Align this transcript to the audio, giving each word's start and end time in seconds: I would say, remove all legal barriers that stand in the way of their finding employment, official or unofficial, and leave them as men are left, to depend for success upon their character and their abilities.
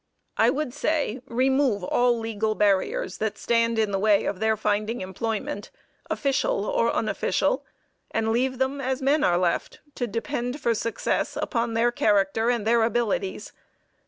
I 0.35 0.49
would 0.49 0.73
say, 0.73 1.21
remove 1.27 1.83
all 1.83 2.17
legal 2.17 2.55
barriers 2.55 3.19
that 3.19 3.37
stand 3.37 3.77
in 3.77 3.91
the 3.91 3.99
way 3.99 4.25
of 4.25 4.39
their 4.39 4.57
finding 4.57 4.99
employment, 5.01 5.69
official 6.09 6.65
or 6.65 6.91
unofficial, 6.91 7.63
and 8.09 8.31
leave 8.31 8.57
them 8.57 8.81
as 8.81 8.99
men 9.03 9.23
are 9.23 9.37
left, 9.37 9.79
to 9.93 10.07
depend 10.07 10.59
for 10.59 10.73
success 10.73 11.37
upon 11.39 11.75
their 11.75 11.91
character 11.91 12.49
and 12.49 12.65
their 12.65 12.81
abilities. 12.81 13.53